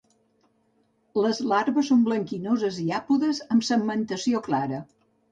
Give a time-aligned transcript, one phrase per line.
[1.25, 4.81] Les larves són blanquinoses i àpodes, amb segmentació clara.